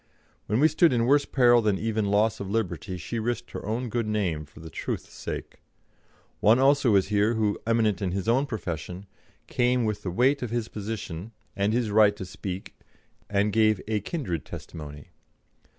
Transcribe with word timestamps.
When 0.47 0.59
we 0.59 0.67
stood 0.67 0.93
in 0.93 1.05
worse 1.05 1.25
peril 1.25 1.61
than 1.61 1.77
even 1.77 2.05
loss 2.09 2.39
of 2.39 2.49
liberty, 2.49 2.97
she 2.97 3.19
risked 3.19 3.51
her 3.51 3.63
own 3.63 3.87
good 3.87 4.07
name 4.07 4.45
for 4.45 4.59
the 4.59 4.71
truth's 4.71 5.13
sake. 5.13 5.61
One 6.39 6.57
also 6.57 6.95
is 6.95 7.09
here 7.09 7.35
who, 7.35 7.59
eminent 7.67 8.01
in 8.01 8.11
his 8.11 8.27
own 8.27 8.47
profession, 8.47 9.05
came 9.45 9.85
with 9.85 10.01
the 10.01 10.09
weight 10.09 10.41
of 10.41 10.49
his 10.49 10.69
position 10.69 11.33
and 11.55 11.71
his 11.71 11.91
right 11.91 12.15
to 12.15 12.25
speak, 12.25 12.73
and 13.29 13.53
gave 13.53 13.79
a 13.87 13.99
kindred 13.99 14.43
testimony. 14.43 15.09